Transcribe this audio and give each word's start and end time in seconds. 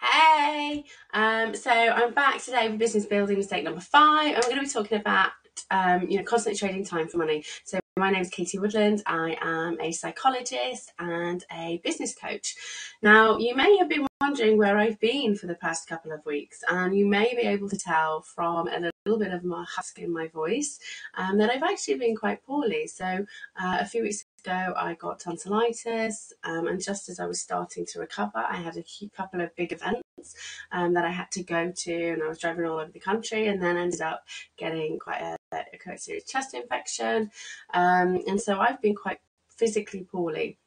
Hey, 0.00 0.84
um, 1.14 1.54
so 1.54 1.70
I'm 1.70 2.12
back 2.12 2.42
today 2.42 2.68
with 2.68 2.78
business 2.78 3.06
building 3.06 3.38
mistake 3.38 3.64
number 3.64 3.80
five, 3.80 4.34
we're 4.36 4.42
going 4.42 4.56
to 4.56 4.62
be 4.62 4.68
talking 4.68 4.98
about 4.98 5.30
um, 5.70 6.08
you 6.08 6.18
know 6.18 6.24
constantly 6.24 6.58
trading 6.58 6.84
time 6.84 7.08
for 7.08 7.18
money. 7.18 7.44
So 7.64 7.80
my 7.96 8.10
name 8.10 8.22
is 8.22 8.30
Katie 8.30 8.58
Woodland. 8.58 9.02
I 9.06 9.36
am 9.40 9.80
a 9.80 9.92
psychologist 9.92 10.92
and 10.98 11.44
a 11.52 11.80
business 11.84 12.14
coach. 12.14 12.56
Now, 13.02 13.38
you 13.38 13.54
may 13.54 13.76
have 13.78 13.88
been 13.88 14.06
wondering 14.20 14.56
where 14.56 14.78
I've 14.78 14.98
been 15.00 15.34
for 15.36 15.46
the 15.46 15.54
past 15.54 15.88
couple 15.88 16.12
of 16.12 16.24
weeks, 16.24 16.62
and 16.70 16.96
you 16.96 17.06
may 17.06 17.34
be 17.34 17.42
able 17.42 17.68
to 17.68 17.78
tell 17.78 18.22
from 18.22 18.68
a 18.68 18.90
little 19.04 19.18
bit 19.18 19.32
of 19.32 19.44
my 19.44 19.64
husk 19.68 19.98
in 19.98 20.12
my 20.12 20.28
voice 20.28 20.78
um, 21.16 21.38
that 21.38 21.50
I've 21.50 21.62
actually 21.62 21.96
been 21.96 22.16
quite 22.16 22.42
poorly. 22.44 22.86
So, 22.86 23.26
uh, 23.62 23.78
a 23.80 23.84
few 23.84 24.02
weeks 24.02 24.21
ago, 24.44 24.74
I 24.76 24.94
got 24.94 25.20
tonsillitis, 25.20 26.32
um, 26.44 26.66
and 26.66 26.82
just 26.82 27.08
as 27.08 27.20
I 27.20 27.26
was 27.26 27.40
starting 27.40 27.86
to 27.86 28.00
recover, 28.00 28.38
I 28.38 28.56
had 28.56 28.76
a 28.76 28.84
couple 29.16 29.40
of 29.40 29.54
big 29.56 29.72
events 29.72 30.34
um, 30.72 30.94
that 30.94 31.04
I 31.04 31.10
had 31.10 31.30
to 31.32 31.42
go 31.42 31.72
to, 31.74 32.08
and 32.10 32.22
I 32.22 32.28
was 32.28 32.38
driving 32.38 32.66
all 32.66 32.80
over 32.80 32.90
the 32.90 33.00
country, 33.00 33.46
and 33.46 33.62
then 33.62 33.76
ended 33.76 34.00
up 34.00 34.24
getting 34.56 34.98
quite 34.98 35.22
a, 35.22 35.36
a 35.52 35.78
quite 35.82 36.00
serious 36.00 36.24
chest 36.24 36.54
infection, 36.54 37.30
um, 37.74 38.22
and 38.26 38.40
so 38.40 38.58
I've 38.58 38.80
been 38.82 38.96
quite 38.96 39.18
physically 39.48 40.06
poorly. 40.10 40.58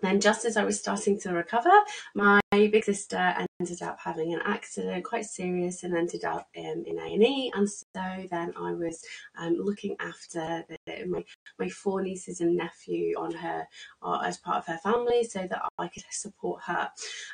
Then, 0.00 0.20
just 0.20 0.44
as 0.44 0.56
I 0.56 0.62
was 0.62 0.78
starting 0.78 1.18
to 1.20 1.32
recover, 1.32 1.72
my 2.14 2.40
big 2.52 2.84
sister 2.84 3.34
ended 3.60 3.82
up 3.82 3.98
having 3.98 4.32
an 4.32 4.40
accident, 4.44 5.04
quite 5.04 5.24
serious, 5.24 5.82
and 5.82 5.96
ended 5.96 6.24
up 6.24 6.48
um, 6.56 6.84
in 6.86 7.00
A 7.00 7.14
and 7.14 7.22
E. 7.24 7.52
And 7.52 7.68
so 7.68 7.84
then 8.30 8.52
I 8.56 8.72
was 8.74 9.02
um, 9.36 9.56
looking 9.58 9.96
after 9.98 10.64
the, 10.68 10.77
my 11.06 11.24
my 11.58 11.68
four 11.68 12.02
nieces 12.02 12.40
and 12.40 12.56
nephew 12.56 13.14
on 13.18 13.32
her 13.32 13.66
uh, 14.02 14.20
as 14.24 14.38
part 14.38 14.58
of 14.58 14.66
her 14.66 14.78
family, 14.78 15.24
so 15.24 15.46
that 15.46 15.62
I 15.78 15.88
could 15.88 16.04
support 16.10 16.62
her. 16.64 16.90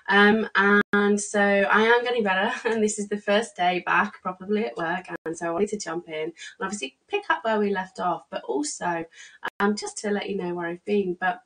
Um, 0.09 0.49
and 0.93 1.21
so 1.21 1.41
I 1.41 1.83
am 1.83 2.05
getting 2.05 2.23
better, 2.23 2.53
and 2.69 2.83
this 2.83 2.99
is 2.99 3.09
the 3.09 3.19
first 3.19 3.57
day 3.57 3.83
back 3.87 4.21
probably 4.23 4.67
at 4.67 4.77
work, 4.77 5.07
and 5.25 5.37
so 5.37 5.49
I 5.49 5.51
wanted 5.51 5.71
to 5.71 5.79
jump 5.79 6.09
in 6.09 6.25
and 6.25 6.33
obviously 6.61 6.97
pick 7.09 7.25
up 7.31 7.45
where 7.45 7.59
we 7.59 7.71
left 7.71 8.01
off, 8.01 8.25
but 8.31 8.43
also 8.45 9.05
um, 9.61 9.77
just 9.77 9.99
to 9.99 10.11
let 10.11 10.29
you 10.29 10.37
know 10.37 10.55
where 10.55 10.67
I've 10.67 10.85
been, 10.85 11.17
but 11.19 11.43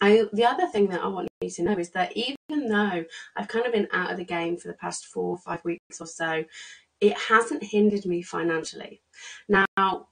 I, 0.00 0.26
the 0.32 0.44
other 0.44 0.66
thing 0.66 0.88
that 0.88 1.02
I 1.02 1.06
want 1.08 1.28
you 1.40 1.50
to 1.50 1.62
know 1.62 1.78
is 1.78 1.90
that 1.90 2.14
even 2.16 2.68
though 2.68 3.04
I've 3.36 3.48
kind 3.48 3.66
of 3.66 3.72
been 3.72 3.88
out 3.92 4.10
of 4.10 4.18
the 4.18 4.24
game 4.24 4.56
for 4.56 4.68
the 4.68 4.74
past 4.74 5.06
four 5.06 5.30
or 5.30 5.38
five 5.38 5.64
weeks 5.64 6.00
or 6.00 6.06
so, 6.06 6.44
it 7.00 7.16
hasn't 7.18 7.62
hindered 7.62 8.06
me 8.06 8.22
financially. 8.22 9.02
Now, 9.48 9.66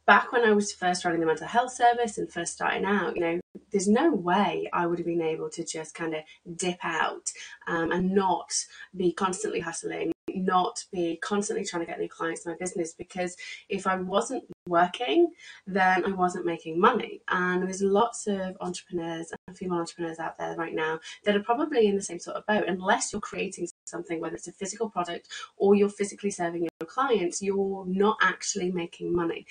back 0.07 0.33
when 0.33 0.45
I 0.45 0.53
was 0.53 0.73
first 0.73 1.05
running 1.05 1.21
the 1.21 1.27
mental 1.27 1.47
health 1.47 1.73
service 1.73 2.19
and 2.19 2.31
first 2.31 2.53
starting 2.53 2.85
out, 2.85 3.17
you 3.17 3.23
know, 3.23 3.41
there's 3.71 3.89
no 3.89 4.13
way 4.13 4.69
I 4.73 4.87
would 4.87 4.99
have 4.99 5.07
been 5.07 5.23
able 5.23 5.51
to 5.51 5.65
just 5.65 5.95
kind 5.95 6.15
of 6.15 6.23
dip 6.57 6.79
out 6.83 7.31
um, 7.67 7.91
and 7.91 8.15
not 8.15 8.53
be 8.97 9.13
constantly 9.13 9.61
hustling, 9.61 10.14
not 10.35 10.85
be 10.93 11.19
constantly 11.23 11.65
trying 11.65 11.85
to 11.85 11.87
get 11.87 11.99
new 11.99 12.09
clients 12.09 12.45
in 12.45 12.53
my 12.53 12.59
business 12.59 12.95
because 12.97 13.37
if 13.69 13.87
I 13.87 13.97
wasn't 13.97 14.45
working, 14.67 15.33
then 15.67 16.05
I 16.05 16.13
wasn't 16.13 16.47
making 16.47 16.81
money. 16.81 17.21
And 17.29 17.63
there's 17.63 17.83
lots 17.83 18.27
of 18.27 18.57
entrepreneurs 18.61 19.33
and 19.47 19.57
female 19.57 19.79
entrepreneurs 19.79 20.19
out 20.19 20.39
there 20.39 20.57
right 20.57 20.75
now 20.75 21.01
that 21.25 21.37
are 21.37 21.43
probably 21.43 21.87
in 21.87 21.97
the 21.97 22.03
same 22.03 22.19
sort 22.19 22.37
of 22.37 22.47
boat. 22.47 22.65
Unless 22.67 23.13
you're 23.13 23.21
creating 23.21 23.69
something, 23.85 24.21
whether 24.21 24.37
it's 24.37 24.49
a 24.49 24.53
physical 24.53 24.89
product 24.89 25.29
or 25.57 25.75
you're 25.75 25.89
physically 25.89 26.31
serving 26.31 26.63
your 26.63 26.89
clients, 26.89 27.43
you're 27.43 27.85
not 27.87 28.17
actually 28.23 28.71
making 28.71 29.15
money. 29.15 29.47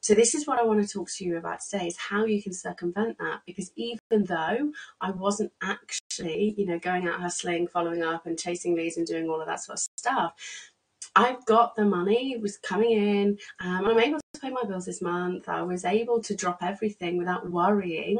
So 0.00 0.14
this 0.14 0.34
is 0.34 0.46
what 0.46 0.58
I 0.58 0.64
want 0.64 0.86
to 0.86 0.92
talk 0.92 1.10
to 1.16 1.24
you 1.24 1.36
about 1.36 1.60
today 1.60 1.86
is 1.86 1.96
how 1.96 2.24
you 2.24 2.42
can 2.42 2.52
circumvent 2.52 3.18
that 3.18 3.40
because 3.46 3.72
even 3.76 4.24
though 4.24 4.72
I 5.00 5.10
wasn't 5.10 5.52
actually, 5.62 6.05
you 6.24 6.66
know, 6.66 6.78
going 6.78 7.06
out 7.08 7.20
hustling, 7.20 7.66
following 7.66 8.02
up 8.02 8.26
and 8.26 8.38
chasing 8.38 8.74
leads 8.74 8.96
and 8.96 9.06
doing 9.06 9.28
all 9.28 9.40
of 9.40 9.46
that 9.46 9.62
sort 9.62 9.78
of 9.78 9.86
stuff, 9.96 10.34
I've 11.14 11.44
got 11.46 11.74
the 11.74 11.84
money, 11.84 12.36
was 12.38 12.58
coming 12.58 12.92
in, 12.92 13.38
um, 13.60 13.86
I'm 13.86 13.98
able 13.98 14.20
pay 14.40 14.50
my 14.50 14.62
bills 14.64 14.86
this 14.86 15.02
month. 15.02 15.48
I 15.48 15.62
was 15.62 15.84
able 15.84 16.20
to 16.22 16.34
drop 16.34 16.58
everything 16.62 17.18
without 17.18 17.50
worrying 17.50 18.18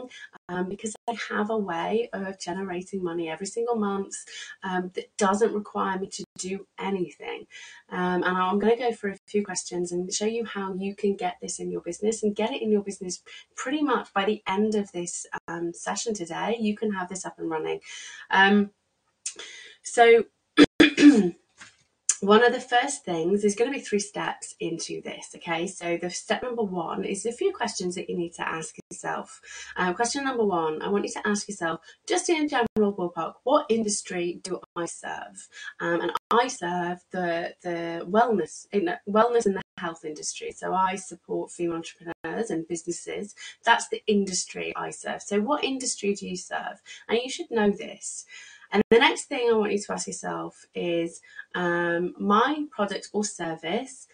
um, 0.48 0.68
because 0.68 0.94
I 1.08 1.16
have 1.28 1.50
a 1.50 1.56
way 1.56 2.08
of 2.12 2.38
generating 2.38 3.02
money 3.02 3.28
every 3.28 3.46
single 3.46 3.76
month 3.76 4.14
um, 4.62 4.90
that 4.94 5.16
doesn't 5.16 5.52
require 5.54 5.98
me 5.98 6.08
to 6.08 6.24
do 6.38 6.66
anything. 6.78 7.46
Um, 7.90 8.22
and 8.22 8.36
I'm 8.36 8.58
going 8.58 8.76
to 8.76 8.82
go 8.82 8.92
through 8.92 9.12
a 9.12 9.18
few 9.26 9.44
questions 9.44 9.92
and 9.92 10.12
show 10.12 10.26
you 10.26 10.44
how 10.44 10.74
you 10.74 10.94
can 10.94 11.16
get 11.16 11.36
this 11.40 11.58
in 11.58 11.70
your 11.70 11.80
business 11.80 12.22
and 12.22 12.34
get 12.34 12.52
it 12.52 12.62
in 12.62 12.70
your 12.70 12.82
business 12.82 13.22
pretty 13.54 13.82
much 13.82 14.12
by 14.12 14.24
the 14.24 14.42
end 14.46 14.74
of 14.74 14.92
this 14.92 15.26
um, 15.48 15.72
session 15.72 16.14
today. 16.14 16.56
You 16.58 16.76
can 16.76 16.92
have 16.92 17.08
this 17.08 17.24
up 17.24 17.38
and 17.38 17.50
running. 17.50 17.80
Um, 18.30 18.70
so, 19.82 20.24
one 22.26 22.44
of 22.44 22.52
the 22.52 22.60
first 22.60 23.04
things 23.04 23.44
is 23.44 23.54
going 23.54 23.70
to 23.70 23.78
be 23.78 23.84
three 23.84 24.00
steps 24.00 24.56
into 24.58 25.00
this. 25.02 25.30
Okay, 25.36 25.68
so 25.68 25.96
the 25.96 26.10
step 26.10 26.42
number 26.42 26.64
one 26.64 27.04
is 27.04 27.24
a 27.24 27.30
few 27.30 27.52
questions 27.52 27.94
that 27.94 28.10
you 28.10 28.16
need 28.16 28.34
to 28.34 28.46
ask 28.46 28.74
yourself. 28.90 29.40
Um, 29.76 29.94
question 29.94 30.24
number 30.24 30.44
one, 30.44 30.82
I 30.82 30.88
want 30.88 31.04
you 31.04 31.12
to 31.12 31.24
ask 31.24 31.48
yourself, 31.48 31.82
just 32.08 32.28
in 32.28 32.48
general 32.48 32.66
ballpark, 32.92 33.34
what 33.44 33.66
industry 33.68 34.40
do 34.42 34.58
I 34.74 34.86
serve? 34.86 35.48
Um, 35.78 36.00
and 36.00 36.12
I 36.32 36.48
serve 36.48 36.98
the 37.12 37.54
the 37.62 38.04
wellness 38.10 38.66
in 38.72 38.90
wellness 39.08 39.46
in 39.46 39.54
the 39.54 39.62
health 39.78 40.04
industry. 40.04 40.50
So 40.50 40.74
I 40.74 40.96
support 40.96 41.52
female 41.52 41.76
entrepreneurs 41.76 42.50
and 42.50 42.66
businesses. 42.66 43.36
That's 43.64 43.88
the 43.88 44.02
industry 44.08 44.72
I 44.74 44.90
serve. 44.90 45.22
So 45.22 45.40
what 45.40 45.62
industry 45.62 46.14
do 46.14 46.26
you 46.26 46.36
serve? 46.36 46.82
And 47.08 47.20
you 47.22 47.30
should 47.30 47.52
know 47.52 47.70
this. 47.70 48.24
And 48.76 48.82
the 48.90 48.98
next 48.98 49.24
thing 49.24 49.48
I 49.48 49.54
want 49.54 49.72
you 49.72 49.78
to 49.78 49.92
ask 49.94 50.06
yourself 50.06 50.66
is 50.74 51.22
um, 51.54 52.12
my 52.18 52.66
product 52.70 53.08
or 53.14 53.24
service 53.24 54.06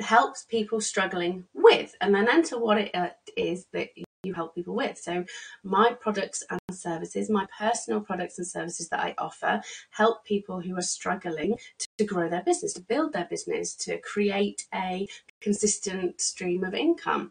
helps 0.00 0.42
people 0.42 0.80
struggling 0.80 1.44
with, 1.54 1.94
and 2.00 2.12
then 2.12 2.28
enter 2.28 2.58
what 2.58 2.78
it 2.78 2.90
uh, 2.96 3.10
is 3.36 3.66
that 3.72 3.90
you 4.24 4.34
help 4.34 4.56
people 4.56 4.74
with. 4.74 4.98
So, 4.98 5.24
my 5.62 5.92
products 6.00 6.42
and 6.50 6.58
services, 6.72 7.30
my 7.30 7.46
personal 7.56 8.00
products 8.00 8.38
and 8.38 8.46
services 8.46 8.88
that 8.88 8.98
I 8.98 9.14
offer, 9.18 9.62
help 9.90 10.24
people 10.24 10.60
who 10.60 10.76
are 10.76 10.82
struggling 10.82 11.54
to, 11.78 11.86
to 11.98 12.04
grow 12.04 12.28
their 12.28 12.42
business, 12.42 12.72
to 12.72 12.80
build 12.80 13.12
their 13.12 13.28
business, 13.30 13.76
to 13.76 13.98
create 13.98 14.66
a 14.74 15.06
consistent 15.40 16.20
stream 16.20 16.64
of 16.64 16.74
income. 16.74 17.30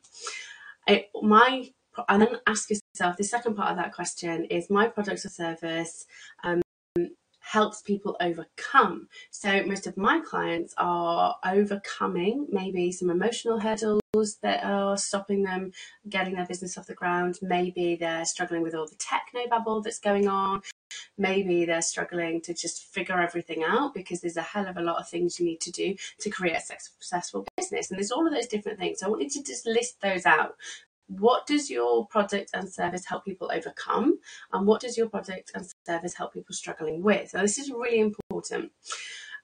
It, 0.87 1.09
my 1.21 1.73
and 2.09 2.21
then 2.21 2.37
ask 2.47 2.69
yourself 2.93 3.17
the 3.17 3.23
second 3.23 3.55
part 3.55 3.71
of 3.71 3.77
that 3.77 3.93
question 3.93 4.45
is 4.45 4.69
my 4.69 4.87
product 4.87 5.25
or 5.25 5.29
service 5.29 6.05
um, 6.43 6.61
helps 7.39 7.81
people 7.81 8.15
overcome. 8.21 9.07
So 9.29 9.63
most 9.65 9.85
of 9.85 9.97
my 9.97 10.21
clients 10.21 10.73
are 10.77 11.35
overcoming 11.45 12.47
maybe 12.49 12.91
some 12.91 13.09
emotional 13.09 13.59
hurdles 13.59 14.01
that 14.41 14.63
are 14.63 14.97
stopping 14.97 15.43
them 15.43 15.71
getting 16.07 16.35
their 16.35 16.45
business 16.45 16.77
off 16.77 16.87
the 16.87 16.93
ground. 16.93 17.39
Maybe 17.41 17.95
they're 17.95 18.25
struggling 18.25 18.61
with 18.61 18.73
all 18.73 18.87
the 18.87 18.95
techno 18.95 19.47
bubble 19.49 19.81
that's 19.81 19.99
going 19.99 20.27
on. 20.27 20.61
Maybe 21.17 21.65
they're 21.65 21.81
struggling 21.81 22.41
to 22.41 22.53
just 22.53 22.85
figure 22.85 23.19
everything 23.19 23.63
out 23.63 23.93
because 23.93 24.21
there's 24.21 24.37
a 24.37 24.41
hell 24.41 24.67
of 24.67 24.77
a 24.77 24.81
lot 24.81 24.99
of 24.99 25.09
things 25.09 25.39
you 25.39 25.45
need 25.45 25.61
to 25.61 25.71
do 25.71 25.95
to 26.21 26.29
create 26.29 26.55
a 26.57 26.61
successful 26.61 27.45
business. 27.57 27.89
And 27.91 27.99
there's 27.99 28.11
all 28.11 28.25
of 28.25 28.33
those 28.33 28.47
different 28.47 28.79
things. 28.79 28.99
So 28.99 29.07
I 29.07 29.09
want 29.09 29.23
you 29.23 29.29
to 29.29 29.43
just 29.43 29.65
list 29.65 29.99
those 30.01 30.25
out 30.25 30.55
what 31.07 31.45
does 31.45 31.69
your 31.69 32.07
product 32.07 32.51
and 32.53 32.69
service 32.69 33.05
help 33.05 33.25
people 33.25 33.51
overcome? 33.53 34.19
And 34.51 34.65
what 34.65 34.81
does 34.81 34.97
your 34.97 35.09
product 35.09 35.51
and 35.53 35.65
service 35.85 36.13
help 36.13 36.33
people 36.33 36.55
struggling 36.55 37.03
with? 37.03 37.29
So 37.29 37.39
this 37.39 37.57
is 37.57 37.69
really 37.71 37.99
important. 37.99 38.71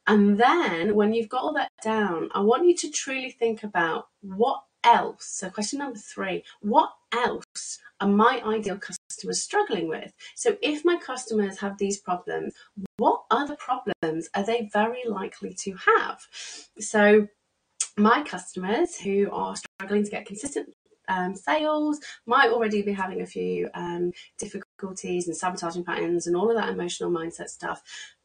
And 0.08 0.38
then 0.38 0.96
when 0.96 1.14
you've 1.14 1.30
got 1.30 1.44
all 1.44 1.54
that 1.54 1.70
down 1.84 2.30
i 2.34 2.40
want 2.40 2.66
you 2.66 2.76
to 2.76 2.90
truly 2.90 3.30
think 3.32 3.64
about 3.64 4.08
what 4.22 4.62
else 4.84 5.26
so 5.26 5.50
question 5.50 5.80
number 5.80 6.00
three 6.00 6.44
what 6.62 6.90
else 7.12 7.80
are 8.02 8.08
my 8.08 8.42
ideal 8.46 8.78
customers 8.78 9.42
struggling 9.42 9.90
with? 9.90 10.14
So 10.36 10.58
if 10.62 10.86
my 10.86 10.98
customers 10.98 11.60
have 11.60 11.78
these 11.78 12.00
problems 12.00 12.54
what 12.98 13.24
other 13.30 13.56
problems 13.56 14.30
are 14.34 14.44
they 14.44 14.70
very 14.72 15.04
likely 15.08 15.54
to 15.54 15.74
have? 15.74 16.22
So 16.80 17.28
my 17.98 18.24
customers 18.24 18.98
who 18.98 19.30
are 19.32 19.56
struggling 19.56 20.06
to 20.06 20.12
get 20.12 20.26
consistent 20.26 20.70
um, 21.10 21.36
sales, 21.36 22.00
might 22.26 22.50
already 22.50 22.82
be 22.82 22.94
having 22.94 23.22
a 23.22 23.26
few 23.26 23.70
um, 23.74 24.14
difficulties 24.38 25.28
and 25.28 25.36
sabotaging 25.36 25.84
patterns 25.84 26.28
and 26.28 26.36
all 26.36 26.50
of 26.50 26.56
that 26.56 26.70
emotional 26.70 27.12
mindset 27.12 27.50
stuff. 27.50 27.82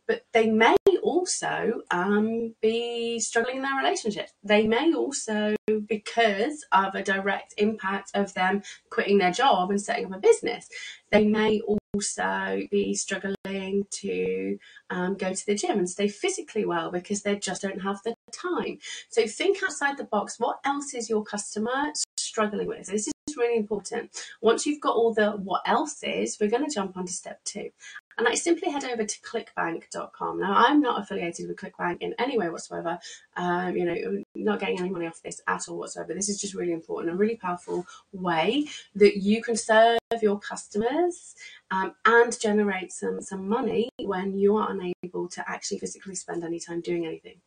But 0.06 0.26
they 0.32 0.50
may 0.50 0.76
also 1.02 1.82
um, 1.90 2.54
be 2.60 3.18
struggling 3.20 3.56
in 3.56 3.62
their 3.62 3.76
relationship. 3.76 4.28
They 4.42 4.66
may 4.66 4.92
also, 4.92 5.54
because 5.88 6.64
of 6.72 6.94
a 6.94 7.02
direct 7.02 7.54
impact 7.56 8.10
of 8.14 8.34
them 8.34 8.62
quitting 8.90 9.18
their 9.18 9.30
job 9.30 9.70
and 9.70 9.80
setting 9.80 10.06
up 10.06 10.14
a 10.14 10.18
business, 10.18 10.68
they 11.10 11.26
may 11.26 11.60
also 11.60 12.62
be 12.70 12.94
struggling 12.94 13.86
to 13.90 14.58
um, 14.90 15.16
go 15.16 15.32
to 15.32 15.46
the 15.46 15.54
gym 15.54 15.78
and 15.78 15.88
stay 15.88 16.08
physically 16.08 16.64
well 16.64 16.90
because 16.90 17.22
they 17.22 17.36
just 17.36 17.62
don't 17.62 17.82
have 17.82 18.00
the 18.04 18.13
time. 18.32 18.78
So 19.08 19.26
think 19.26 19.62
outside 19.62 19.96
the 19.96 20.04
box. 20.04 20.38
What 20.38 20.58
else 20.64 20.94
is 20.94 21.08
your 21.08 21.24
customer 21.24 21.92
struggling 22.16 22.66
with. 22.66 22.86
This 22.86 23.06
is 23.06 23.14
is 23.34 23.36
really 23.36 23.56
important. 23.56 24.10
Once 24.40 24.66
you've 24.66 24.80
got 24.80 24.96
all 24.96 25.12
the 25.12 25.32
what 25.32 25.62
else 25.66 26.02
is, 26.02 26.38
we're 26.40 26.50
going 26.50 26.66
to 26.66 26.74
jump 26.74 26.96
on 26.96 27.06
to 27.06 27.12
step 27.12 27.42
two. 27.44 27.70
And 28.16 28.28
I 28.28 28.34
simply 28.34 28.70
head 28.70 28.84
over 28.84 29.04
to 29.04 29.20
clickbank.com. 29.22 30.38
Now, 30.38 30.54
I'm 30.54 30.80
not 30.80 31.02
affiliated 31.02 31.48
with 31.48 31.56
ClickBank 31.56 31.96
in 32.00 32.14
any 32.16 32.38
way 32.38 32.48
whatsoever. 32.48 33.00
Um, 33.36 33.76
you 33.76 33.84
know, 33.84 34.22
not 34.36 34.60
getting 34.60 34.78
any 34.78 34.88
money 34.88 35.08
off 35.08 35.20
this 35.20 35.40
at 35.48 35.68
all 35.68 35.78
whatsoever. 35.78 36.14
This 36.14 36.28
is 36.28 36.40
just 36.40 36.54
really 36.54 36.72
important, 36.72 37.12
a 37.12 37.16
really 37.16 37.36
powerful 37.36 37.84
way 38.12 38.66
that 38.94 39.16
you 39.16 39.42
can 39.42 39.56
serve 39.56 39.98
your 40.22 40.38
customers 40.38 41.34
um, 41.72 41.94
and 42.04 42.38
generate 42.38 42.92
some 42.92 43.20
some 43.20 43.48
money 43.48 43.88
when 44.00 44.38
you 44.38 44.56
are 44.56 44.70
unable 44.70 45.28
to 45.30 45.50
actually 45.50 45.80
physically 45.80 46.14
spend 46.14 46.44
any 46.44 46.60
time 46.60 46.80
doing 46.80 47.06
anything. 47.06 47.40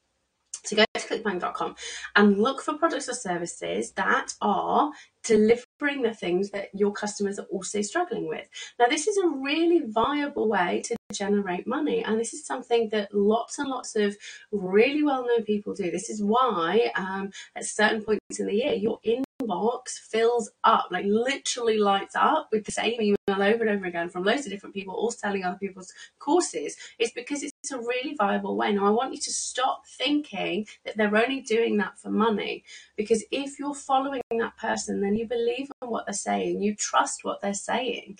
So 0.67 0.75
go 0.75 0.83
to 0.93 0.99
clickbank.com 0.99 1.75
and 2.15 2.37
look 2.37 2.61
for 2.61 2.73
products 2.73 3.07
or 3.07 3.13
services 3.13 3.91
that 3.93 4.33
are 4.41 4.91
delivering 5.23 6.01
the 6.01 6.13
things 6.13 6.51
that 6.51 6.69
your 6.73 6.91
customers 6.91 7.39
are 7.39 7.45
also 7.45 7.81
struggling 7.81 8.27
with. 8.27 8.47
Now, 8.79 8.87
this 8.87 9.07
is 9.07 9.17
a 9.17 9.27
really 9.27 9.83
viable 9.85 10.49
way 10.49 10.81
to 10.85 10.95
generate 11.13 11.67
money, 11.67 12.03
and 12.03 12.19
this 12.19 12.33
is 12.33 12.45
something 12.45 12.89
that 12.91 13.13
lots 13.13 13.59
and 13.59 13.69
lots 13.69 13.95
of 13.95 14.17
really 14.51 15.03
well 15.03 15.25
known 15.25 15.43
people 15.43 15.73
do. 15.73 15.89
This 15.91 16.09
is 16.09 16.21
why, 16.21 16.91
um, 16.95 17.31
at 17.55 17.65
certain 17.65 18.03
points 18.03 18.39
in 18.39 18.47
the 18.47 18.55
year, 18.55 18.73
your 18.73 18.99
inbox 19.47 19.99
fills 20.09 20.49
up, 20.63 20.87
like 20.91 21.05
literally 21.07 21.77
lights 21.77 22.15
up 22.15 22.49
with 22.51 22.65
the 22.65 22.71
same 22.71 23.01
email 23.01 23.15
over 23.29 23.63
and 23.63 23.69
over 23.69 23.85
again 23.85 24.09
from 24.09 24.23
loads 24.23 24.45
of 24.45 24.51
different 24.51 24.75
people, 24.75 24.93
all 24.93 25.11
selling 25.11 25.43
other 25.43 25.57
people's 25.57 25.91
courses. 26.19 26.75
It's 26.99 27.11
because 27.11 27.43
it's 27.43 27.71
a 27.71 27.77
really 27.77 28.15
viable 28.15 28.55
way. 28.55 28.73
Now, 28.73 28.85
I 28.85 28.91
want 28.91 29.13
you 29.13 29.19
to 29.19 29.31
stop 29.31 29.83
thinking 29.97 30.67
that 30.85 30.97
they're 30.97 31.15
only 31.15 31.41
doing 31.41 31.77
that 31.77 31.99
for 31.99 32.09
money, 32.09 32.63
because 32.95 33.23
if 33.31 33.59
you're 33.59 33.75
following 33.75 34.21
that 34.31 34.57
person, 34.57 35.01
then 35.01 35.15
you 35.15 35.27
believe 35.27 35.69
in 35.81 35.89
what 35.89 36.05
they're 36.05 36.13
saying, 36.13 36.61
you 36.61 36.75
trust 36.75 37.23
what 37.23 37.41
they're 37.41 37.53
saying. 37.53 38.17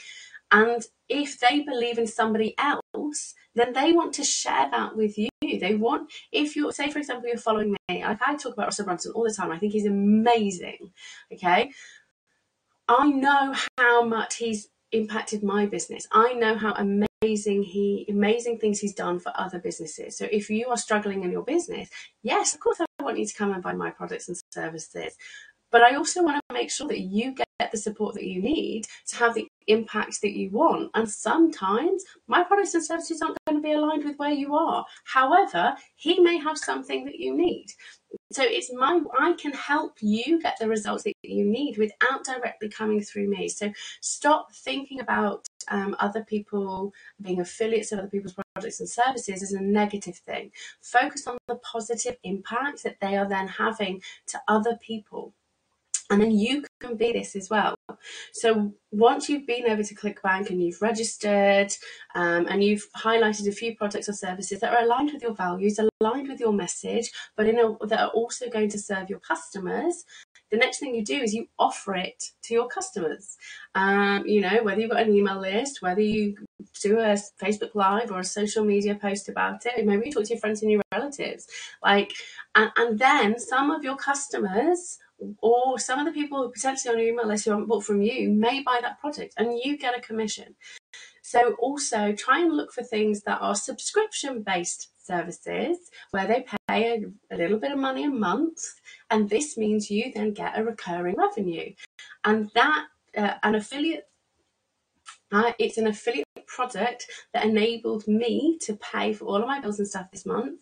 And 0.51 0.83
if 1.09 1.39
they 1.39 1.61
believe 1.61 1.97
in 1.97 2.07
somebody 2.07 2.55
else, 2.57 3.33
then 3.55 3.73
they 3.73 3.91
want 3.91 4.13
to 4.13 4.23
share 4.23 4.69
that 4.71 4.95
with 4.95 5.17
you. 5.17 5.29
They 5.41 5.75
want, 5.75 6.11
if 6.31 6.55
you 6.55 6.71
say, 6.71 6.89
for 6.89 6.99
example, 6.99 7.27
you're 7.27 7.37
following 7.37 7.71
me, 7.89 8.03
like 8.03 8.19
I 8.25 8.35
talk 8.35 8.53
about 8.53 8.67
Russell 8.67 8.85
Brunson 8.85 9.13
all 9.13 9.23
the 9.23 9.33
time, 9.33 9.51
I 9.51 9.57
think 9.57 9.73
he's 9.73 9.85
amazing. 9.85 10.91
Okay. 11.33 11.71
I 12.87 13.09
know 13.09 13.53
how 13.77 14.03
much 14.03 14.37
he's 14.37 14.69
impacted 14.91 15.43
my 15.43 15.65
business. 15.65 16.07
I 16.11 16.33
know 16.33 16.55
how 16.55 16.73
amazing 16.73 17.63
he 17.63 18.05
amazing 18.09 18.59
things 18.59 18.79
he's 18.79 18.93
done 18.93 19.19
for 19.19 19.31
other 19.35 19.59
businesses. 19.59 20.17
So 20.17 20.27
if 20.31 20.49
you 20.49 20.67
are 20.69 20.77
struggling 20.77 21.23
in 21.23 21.31
your 21.31 21.43
business, 21.43 21.89
yes, 22.23 22.53
of 22.53 22.59
course 22.59 22.79
I 22.79 23.03
want 23.03 23.19
you 23.19 23.25
to 23.25 23.33
come 23.33 23.51
and 23.51 23.63
buy 23.63 23.73
my 23.73 23.89
products 23.89 24.27
and 24.27 24.37
services. 24.51 25.15
But 25.71 25.81
I 25.81 25.95
also 25.95 26.23
want 26.23 26.41
to 26.49 26.53
make 26.53 26.71
sure 26.71 26.87
that 26.87 26.99
you 26.99 27.33
get 27.33 27.47
the 27.71 27.77
support 27.77 28.15
that 28.15 28.25
you 28.25 28.41
need 28.41 28.85
to 29.07 29.15
have 29.17 29.33
the 29.33 29.47
impact 29.67 30.21
that 30.21 30.37
you 30.37 30.49
want. 30.49 30.91
And 30.93 31.09
sometimes 31.09 32.03
my 32.27 32.43
products 32.43 32.73
and 32.73 32.83
services 32.83 33.21
aren't 33.21 33.37
going 33.45 33.61
to 33.61 33.67
be 33.67 33.73
aligned 33.73 34.05
with 34.05 34.17
where 34.17 34.31
you 34.31 34.55
are. 34.55 34.85
However, 35.05 35.75
he 35.95 36.19
may 36.19 36.37
have 36.37 36.57
something 36.57 37.05
that 37.05 37.19
you 37.19 37.35
need. 37.35 37.67
So 38.31 38.43
it's 38.43 38.71
my 38.73 39.01
I 39.19 39.33
can 39.33 39.53
help 39.53 39.97
you 40.01 40.41
get 40.41 40.57
the 40.59 40.69
results 40.69 41.03
that 41.03 41.13
you 41.23 41.43
need 41.43 41.77
without 41.77 42.23
directly 42.23 42.69
coming 42.69 43.01
through 43.01 43.27
me. 43.27 43.49
So 43.49 43.71
stop 44.01 44.53
thinking 44.53 44.99
about 44.99 45.45
um, 45.69 45.95
other 45.99 46.23
people 46.23 46.93
being 47.21 47.41
affiliates 47.41 47.91
of 47.91 47.99
other 47.99 48.07
people's 48.07 48.35
products 48.53 48.79
and 48.79 48.89
services 48.89 49.43
as 49.43 49.51
a 49.51 49.61
negative 49.61 50.15
thing. 50.15 50.51
Focus 50.81 51.27
on 51.27 51.37
the 51.47 51.55
positive 51.55 52.17
impact 52.23 52.83
that 52.83 52.99
they 53.01 53.17
are 53.17 53.27
then 53.27 53.47
having 53.47 54.01
to 54.27 54.39
other 54.47 54.77
people. 54.81 55.33
And 56.09 56.21
then 56.21 56.31
you 56.31 56.63
can 56.79 56.95
be 56.95 57.11
this 57.11 57.35
as 57.35 57.49
well. 57.49 57.75
So 58.31 58.73
once 58.91 59.27
you've 59.27 59.45
been 59.45 59.69
over 59.69 59.83
to 59.83 59.95
ClickBank 59.95 60.49
and 60.49 60.61
you've 60.63 60.81
registered 60.81 61.73
um, 62.15 62.47
and 62.47 62.63
you've 62.63 62.87
highlighted 62.93 63.47
a 63.47 63.51
few 63.51 63.75
products 63.75 64.07
or 64.07 64.13
services 64.13 64.61
that 64.61 64.73
are 64.73 64.83
aligned 64.83 65.11
with 65.11 65.21
your 65.21 65.33
values, 65.33 65.79
aligned 65.99 66.29
with 66.29 66.39
your 66.39 66.53
message, 66.53 67.11
but 67.35 67.47
in 67.47 67.59
a, 67.59 67.85
that 67.87 67.99
are 67.99 68.09
also 68.09 68.49
going 68.49 68.69
to 68.69 68.79
serve 68.79 69.09
your 69.09 69.19
customers, 69.19 70.05
the 70.49 70.57
next 70.57 70.79
thing 70.79 70.95
you 70.95 71.03
do 71.03 71.17
is 71.17 71.33
you 71.33 71.47
offer 71.59 71.95
it 71.95 72.31
to 72.43 72.53
your 72.53 72.67
customers. 72.69 73.37
Um, 73.75 74.25
you 74.25 74.39
know, 74.39 74.63
whether 74.63 74.79
you've 74.79 74.91
got 74.91 75.01
an 75.01 75.13
email 75.13 75.41
list, 75.41 75.81
whether 75.81 76.01
you 76.01 76.37
do 76.81 76.99
a 76.99 77.17
Facebook 77.41 77.75
Live 77.75 78.11
or 78.11 78.19
a 78.19 78.25
social 78.25 78.63
media 78.63 78.95
post 78.95 79.27
about 79.27 79.65
it, 79.65 79.85
maybe 79.85 80.05
you 80.05 80.11
talk 80.13 80.23
to 80.23 80.29
your 80.29 80.39
friends 80.39 80.61
and 80.61 80.71
your 80.71 80.81
relatives. 80.93 81.47
Like, 81.83 82.13
and, 82.55 82.71
and 82.77 82.97
then 82.97 83.39
some 83.39 83.71
of 83.71 83.83
your 83.83 83.97
customers 83.97 84.99
or 85.41 85.79
some 85.79 85.99
of 85.99 86.05
the 86.05 86.11
people 86.11 86.41
who 86.41 86.51
potentially 86.51 86.93
on 86.93 86.99
your 86.99 87.09
email 87.09 87.27
list 87.27 87.45
who 87.45 87.51
haven't 87.51 87.67
bought 87.67 87.83
from 87.83 88.01
you 88.01 88.29
may 88.29 88.61
buy 88.61 88.79
that 88.81 88.99
product 88.99 89.33
and 89.37 89.59
you 89.63 89.77
get 89.77 89.97
a 89.97 90.01
commission. 90.01 90.55
So 91.21 91.55
also 91.59 92.13
try 92.13 92.39
and 92.39 92.53
look 92.53 92.71
for 92.71 92.83
things 92.83 93.23
that 93.23 93.41
are 93.41 93.55
subscription 93.55 94.43
based 94.43 94.91
services 95.05 95.77
where 96.11 96.27
they 96.27 96.45
pay 96.67 97.03
a, 97.29 97.33
a, 97.33 97.37
little 97.37 97.59
bit 97.59 97.71
of 97.71 97.79
money 97.79 98.03
a 98.03 98.09
month 98.09 98.59
and 99.09 99.29
this 99.29 99.57
means 99.57 99.89
you 99.89 100.11
then 100.13 100.33
get 100.33 100.57
a 100.57 100.63
recurring 100.63 101.15
revenue 101.17 101.73
and 102.25 102.49
that 102.53 102.85
uh, 103.17 103.33
an 103.43 103.55
affiliate 103.55 104.07
uh, 105.31 105.51
it's 105.59 105.77
an 105.77 105.87
affiliate 105.87 106.25
product 106.45 107.07
that 107.33 107.45
enabled 107.45 108.07
me 108.07 108.57
to 108.61 108.73
pay 108.75 109.13
for 109.13 109.25
all 109.25 109.41
of 109.41 109.47
my 109.47 109.59
bills 109.59 109.79
and 109.79 109.87
stuff 109.87 110.11
this 110.11 110.25
month 110.25 110.59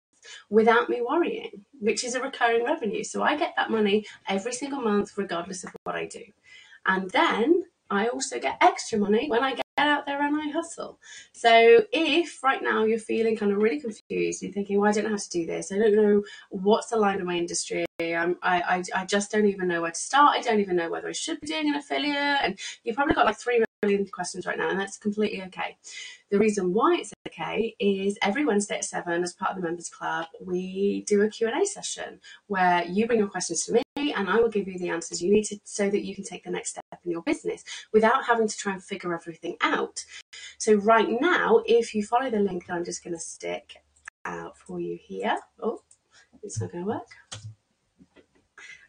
without 0.49 0.89
me 0.89 1.01
worrying, 1.01 1.65
which 1.79 2.03
is 2.03 2.15
a 2.15 2.21
recurring 2.21 2.65
revenue. 2.65 3.03
So 3.03 3.23
I 3.23 3.35
get 3.35 3.53
that 3.55 3.71
money 3.71 4.05
every 4.27 4.53
single 4.53 4.81
month, 4.81 5.17
regardless 5.17 5.63
of 5.63 5.71
what 5.83 5.95
I 5.95 6.05
do. 6.05 6.23
And 6.85 7.09
then 7.11 7.65
I 7.89 8.07
also 8.07 8.39
get 8.39 8.57
extra 8.61 8.97
money 8.97 9.29
when 9.29 9.43
I 9.43 9.55
get 9.55 9.65
out 9.77 10.05
there 10.05 10.21
and 10.21 10.35
I 10.35 10.49
hustle. 10.49 10.99
So 11.33 11.83
if 11.91 12.43
right 12.43 12.61
now 12.63 12.85
you're 12.85 12.99
feeling 12.99 13.35
kind 13.35 13.51
of 13.51 13.59
really 13.59 13.79
confused, 13.79 14.41
you're 14.41 14.51
thinking, 14.51 14.79
well, 14.79 14.89
I 14.89 14.93
don't 14.93 15.03
know 15.03 15.11
how 15.11 15.17
to 15.17 15.29
do 15.29 15.45
this. 15.45 15.71
I 15.71 15.77
don't 15.77 15.95
know 15.95 16.23
what's 16.49 16.87
the 16.87 16.97
line 16.97 17.19
of 17.19 17.25
my 17.25 17.35
industry. 17.35 17.85
I'm, 17.99 18.37
I, 18.41 18.61
I, 18.61 18.83
I 19.01 19.05
just 19.05 19.31
don't 19.31 19.45
even 19.45 19.67
know 19.67 19.81
where 19.81 19.91
to 19.91 19.99
start. 19.99 20.37
I 20.37 20.41
don't 20.41 20.59
even 20.59 20.75
know 20.75 20.89
whether 20.89 21.09
I 21.09 21.13
should 21.13 21.41
be 21.41 21.47
doing 21.47 21.69
an 21.69 21.75
affiliate. 21.75 22.15
And 22.15 22.59
you've 22.83 22.95
probably 22.95 23.15
got 23.15 23.25
like 23.25 23.39
three 23.39 23.64
million 23.85 24.05
questions 24.07 24.45
right 24.45 24.57
now, 24.57 24.69
and 24.69 24.79
that's 24.79 24.97
completely 24.97 25.41
okay. 25.43 25.77
The 26.31 26.39
reason 26.39 26.73
why 26.73 26.97
it's 26.99 27.13
okay 27.27 27.75
is 27.79 28.17
every 28.21 28.45
Wednesday 28.45 28.77
at 28.77 28.85
seven, 28.85 29.23
as 29.23 29.33
part 29.33 29.51
of 29.51 29.57
the 29.57 29.63
members 29.63 29.89
club, 29.89 30.25
we 30.41 31.03
do 31.07 31.21
a 31.21 31.29
Q&A 31.29 31.65
session 31.65 32.19
where 32.47 32.83
you 32.85 33.05
bring 33.05 33.19
your 33.19 33.27
questions 33.27 33.65
to 33.65 33.73
me 33.73 33.83
and 33.97 34.29
I 34.29 34.37
will 34.37 34.49
give 34.49 34.67
you 34.67 34.77
the 34.77 34.89
answers 34.89 35.21
you 35.21 35.31
need 35.31 35.45
to, 35.45 35.59
so 35.63 35.89
that 35.89 36.03
you 36.03 36.15
can 36.15 36.23
take 36.23 36.43
the 36.43 36.51
next 36.51 36.71
step 36.71 36.83
in 37.03 37.11
your 37.11 37.21
business 37.21 37.63
without 37.93 38.25
having 38.25 38.47
to 38.47 38.57
try 38.57 38.73
and 38.73 38.83
figure 38.83 39.13
everything 39.13 39.55
out. 39.61 40.03
So 40.57 40.75
right 40.75 41.07
now, 41.21 41.61
if 41.65 41.93
you 41.93 42.03
follow 42.03 42.29
the 42.29 42.39
link 42.39 42.67
that 42.67 42.73
I'm 42.73 42.85
just 42.85 43.03
going 43.03 43.15
to 43.15 43.19
stick 43.19 43.75
out 44.25 44.57
for 44.57 44.79
you 44.79 44.97
here, 45.01 45.37
oh, 45.61 45.81
it's 46.43 46.59
not 46.59 46.71
going 46.71 46.83
to 46.83 46.89
work. 46.89 47.07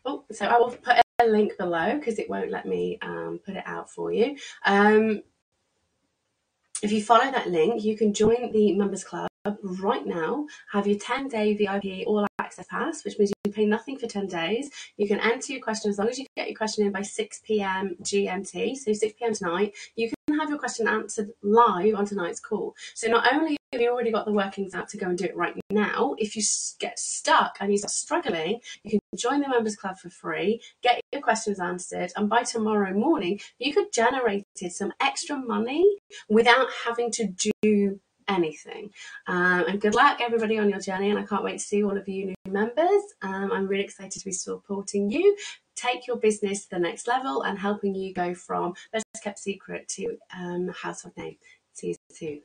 Oh, 0.04 0.24
so 0.30 0.46
I 0.46 0.58
will 0.58 0.70
put 0.70 1.05
a 1.18 1.26
link 1.26 1.56
below 1.58 1.96
because 1.98 2.18
it 2.18 2.28
won't 2.28 2.50
let 2.50 2.66
me 2.66 2.98
um, 3.02 3.40
put 3.44 3.56
it 3.56 3.62
out 3.66 3.90
for 3.90 4.12
you. 4.12 4.36
Um, 4.64 5.22
if 6.82 6.92
you 6.92 7.02
follow 7.02 7.30
that 7.30 7.50
link, 7.50 7.84
you 7.84 7.96
can 7.96 8.12
join 8.12 8.52
the 8.52 8.74
members 8.74 9.02
club 9.02 9.28
right 9.62 10.06
now, 10.06 10.46
have 10.72 10.86
your 10.86 10.98
10 10.98 11.28
day 11.28 11.54
VIP 11.54 12.06
all 12.06 12.26
access 12.38 12.66
pass, 12.68 13.04
which 13.04 13.18
means 13.18 13.32
you 13.44 13.52
pay 13.52 13.64
nothing 13.64 13.98
for 13.98 14.06
10 14.06 14.26
days. 14.26 14.70
You 14.96 15.08
can 15.08 15.20
enter 15.20 15.52
your 15.52 15.62
question 15.62 15.90
as 15.90 15.98
long 15.98 16.08
as 16.08 16.18
you 16.18 16.26
get 16.36 16.48
your 16.48 16.56
question 16.56 16.84
in 16.84 16.92
by 16.92 17.02
6 17.02 17.40
pm 17.44 17.96
GMT, 18.02 18.76
so 18.76 18.92
6 18.92 19.14
pm 19.18 19.34
tonight. 19.34 19.74
You 19.94 20.10
have 20.38 20.50
your 20.50 20.58
question 20.58 20.88
answered 20.88 21.30
live 21.42 21.94
on 21.94 22.06
tonight's 22.06 22.40
call. 22.40 22.74
So 22.94 23.08
not 23.08 23.32
only 23.32 23.56
have 23.72 23.80
you 23.80 23.90
already 23.90 24.12
got 24.12 24.26
the 24.26 24.32
workings 24.32 24.74
out 24.74 24.88
to 24.90 24.96
go 24.96 25.06
and 25.06 25.18
do 25.18 25.24
it 25.24 25.36
right 25.36 25.54
now, 25.70 26.14
if 26.18 26.36
you 26.36 26.42
get 26.78 26.98
stuck 26.98 27.56
and 27.60 27.72
you 27.72 27.78
start 27.78 27.90
struggling, 27.90 28.60
you 28.84 28.90
can 28.90 29.00
join 29.16 29.40
the 29.40 29.48
members 29.48 29.76
club 29.76 29.98
for 29.98 30.08
free, 30.08 30.60
get 30.82 31.00
your 31.12 31.22
questions 31.22 31.58
answered, 31.58 32.12
and 32.16 32.28
by 32.28 32.42
tomorrow 32.42 32.92
morning, 32.92 33.40
you 33.58 33.72
could 33.74 33.92
generate 33.92 34.44
some 34.70 34.92
extra 35.00 35.36
money 35.36 35.98
without 36.28 36.68
having 36.84 37.10
to 37.12 37.34
do 37.62 38.00
anything. 38.28 38.90
Um, 39.26 39.64
and 39.68 39.80
good 39.80 39.94
luck, 39.94 40.20
everybody, 40.20 40.58
on 40.58 40.68
your 40.68 40.80
journey. 40.80 41.10
And 41.10 41.18
I 41.18 41.24
can't 41.24 41.44
wait 41.44 41.58
to 41.58 41.64
see 41.64 41.82
all 41.84 41.96
of 41.96 42.08
you 42.08 42.26
new 42.26 42.34
members. 42.52 43.02
Um, 43.22 43.52
I'm 43.52 43.66
really 43.66 43.84
excited 43.84 44.18
to 44.18 44.24
be 44.24 44.32
supporting 44.32 45.10
you. 45.10 45.36
Take 45.74 46.06
your 46.06 46.16
business 46.16 46.64
to 46.64 46.70
the 46.70 46.78
next 46.78 47.06
level 47.06 47.42
and 47.42 47.58
helping 47.58 47.94
you 47.94 48.14
go 48.14 48.34
from 48.34 48.74
best 48.92 49.04
kept 49.22 49.38
secret 49.38 49.88
to 49.88 50.16
um, 50.36 50.68
household 50.68 51.16
name. 51.16 51.36
See 51.74 51.88
you 51.88 51.94
soon. 52.10 52.42